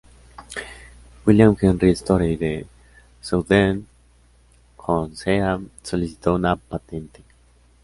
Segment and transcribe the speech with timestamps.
[1.27, 2.65] William Henry Storey de
[3.21, 7.23] Southend-on-Sea solicitó una patente.